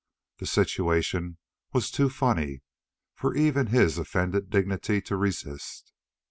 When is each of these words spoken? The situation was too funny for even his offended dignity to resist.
The 0.39 0.47
situation 0.47 1.37
was 1.73 1.91
too 1.91 2.09
funny 2.09 2.63
for 3.13 3.35
even 3.35 3.67
his 3.67 3.99
offended 3.99 4.49
dignity 4.49 4.99
to 5.03 5.15
resist. 5.15 5.93